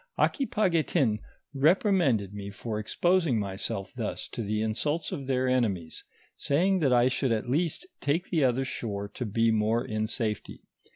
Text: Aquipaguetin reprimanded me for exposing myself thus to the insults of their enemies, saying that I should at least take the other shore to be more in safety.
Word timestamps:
Aquipaguetin 0.17 1.19
reprimanded 1.53 2.33
me 2.33 2.49
for 2.49 2.79
exposing 2.79 3.37
myself 3.37 3.93
thus 3.95 4.27
to 4.29 4.41
the 4.41 4.59
insults 4.59 5.11
of 5.11 5.27
their 5.27 5.47
enemies, 5.47 6.03
saying 6.35 6.79
that 6.79 6.91
I 6.91 7.07
should 7.07 7.31
at 7.31 7.47
least 7.47 7.85
take 7.99 8.31
the 8.31 8.43
other 8.43 8.65
shore 8.65 9.07
to 9.09 9.25
be 9.27 9.51
more 9.51 9.85
in 9.85 10.07
safety. 10.07 10.63